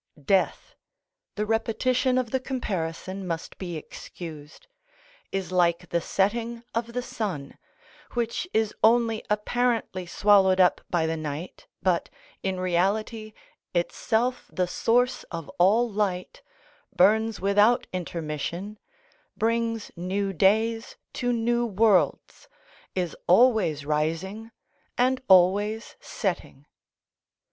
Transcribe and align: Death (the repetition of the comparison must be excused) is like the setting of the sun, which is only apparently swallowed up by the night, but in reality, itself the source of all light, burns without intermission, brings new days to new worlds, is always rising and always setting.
Death 0.19 0.73
(the 1.35 1.45
repetition 1.45 2.17
of 2.17 2.31
the 2.31 2.39
comparison 2.39 3.27
must 3.27 3.59
be 3.59 3.77
excused) 3.77 4.65
is 5.31 5.51
like 5.51 5.89
the 5.89 6.01
setting 6.01 6.63
of 6.73 6.93
the 6.93 7.03
sun, 7.03 7.59
which 8.13 8.47
is 8.51 8.73
only 8.83 9.23
apparently 9.29 10.07
swallowed 10.07 10.59
up 10.59 10.81
by 10.89 11.05
the 11.05 11.15
night, 11.15 11.67
but 11.83 12.09
in 12.41 12.59
reality, 12.59 13.33
itself 13.75 14.49
the 14.51 14.65
source 14.65 15.21
of 15.25 15.49
all 15.59 15.87
light, 15.87 16.41
burns 16.95 17.39
without 17.39 17.85
intermission, 17.93 18.79
brings 19.37 19.91
new 19.95 20.33
days 20.33 20.97
to 21.13 21.31
new 21.31 21.63
worlds, 21.63 22.47
is 22.95 23.15
always 23.27 23.85
rising 23.85 24.49
and 24.97 25.21
always 25.29 25.95
setting. 25.99 26.65